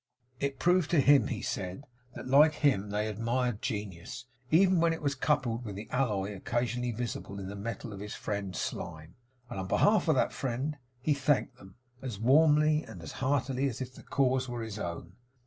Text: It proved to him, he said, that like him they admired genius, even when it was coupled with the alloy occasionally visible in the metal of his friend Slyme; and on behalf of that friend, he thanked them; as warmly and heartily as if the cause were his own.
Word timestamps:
It 0.39 0.57
proved 0.57 0.89
to 0.89 0.99
him, 0.99 1.27
he 1.27 1.43
said, 1.43 1.83
that 2.15 2.27
like 2.27 2.53
him 2.53 2.89
they 2.89 3.07
admired 3.07 3.61
genius, 3.61 4.25
even 4.49 4.79
when 4.81 4.93
it 4.93 5.01
was 5.03 5.13
coupled 5.13 5.63
with 5.63 5.75
the 5.75 5.87
alloy 5.91 6.35
occasionally 6.35 6.89
visible 6.91 7.39
in 7.39 7.49
the 7.49 7.55
metal 7.55 7.93
of 7.93 7.99
his 7.99 8.15
friend 8.15 8.55
Slyme; 8.55 9.13
and 9.47 9.59
on 9.59 9.67
behalf 9.67 10.07
of 10.07 10.15
that 10.15 10.33
friend, 10.33 10.77
he 11.03 11.13
thanked 11.13 11.57
them; 11.57 11.75
as 12.01 12.17
warmly 12.17 12.81
and 12.83 13.07
heartily 13.11 13.69
as 13.69 13.79
if 13.79 13.93
the 13.93 14.01
cause 14.01 14.49
were 14.49 14.63
his 14.63 14.79
own. 14.79 15.17